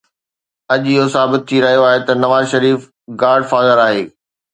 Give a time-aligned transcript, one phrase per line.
[0.73, 2.79] اڄ اهو ثابت ٿي رهيو آهي ته نواز شريف
[3.23, 4.01] گاڊ فادر آهي.